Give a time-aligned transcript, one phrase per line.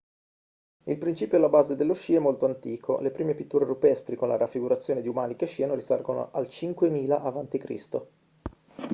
[0.85, 4.35] il principio alla base dello sci è molto antico le prime pitture rupestri con la
[4.35, 8.03] raffigurazione di umani che sciano risalgono al 5000 a.c